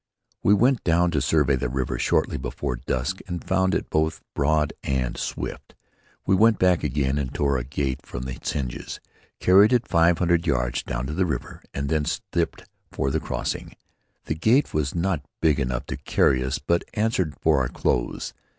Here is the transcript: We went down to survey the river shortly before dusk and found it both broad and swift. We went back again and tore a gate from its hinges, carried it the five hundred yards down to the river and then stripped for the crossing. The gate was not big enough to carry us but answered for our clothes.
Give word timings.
We 0.41 0.55
went 0.55 0.83
down 0.83 1.11
to 1.11 1.21
survey 1.21 1.55
the 1.55 1.69
river 1.69 1.99
shortly 1.99 2.37
before 2.37 2.75
dusk 2.77 3.19
and 3.27 3.43
found 3.45 3.75
it 3.75 3.91
both 3.91 4.19
broad 4.33 4.73
and 4.83 5.15
swift. 5.15 5.75
We 6.25 6.33
went 6.35 6.57
back 6.57 6.83
again 6.83 7.19
and 7.19 7.31
tore 7.31 7.59
a 7.59 7.63
gate 7.63 8.03
from 8.03 8.27
its 8.27 8.53
hinges, 8.53 8.99
carried 9.39 9.71
it 9.73 9.83
the 9.83 9.89
five 9.89 10.17
hundred 10.17 10.47
yards 10.47 10.81
down 10.81 11.05
to 11.05 11.13
the 11.13 11.27
river 11.27 11.61
and 11.71 11.87
then 11.87 12.05
stripped 12.05 12.63
for 12.91 13.11
the 13.11 13.19
crossing. 13.19 13.75
The 14.25 14.33
gate 14.33 14.73
was 14.73 14.95
not 14.95 15.23
big 15.39 15.59
enough 15.59 15.85
to 15.85 15.97
carry 15.97 16.43
us 16.43 16.57
but 16.57 16.81
answered 16.95 17.35
for 17.39 17.59
our 17.59 17.69
clothes. 17.69 18.33